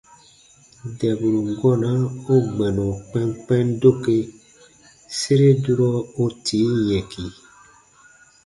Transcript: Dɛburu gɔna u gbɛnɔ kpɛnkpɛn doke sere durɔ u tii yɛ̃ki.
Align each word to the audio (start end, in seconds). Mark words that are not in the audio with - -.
Dɛburu 0.97 1.41
gɔna 1.59 1.91
u 2.33 2.35
gbɛnɔ 2.53 2.85
kpɛnkpɛn 3.07 3.65
doke 3.81 4.15
sere 5.19 5.49
durɔ 5.63 5.91
u 6.23 6.25
tii 6.45 6.69
yɛ̃ki. 6.89 7.25